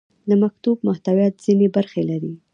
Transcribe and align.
د 0.29 0.31
مکتوب 0.43 0.77
محتویات 0.87 1.33
ځینې 1.45 1.67
برخې 1.75 2.01
لري. 2.09 2.33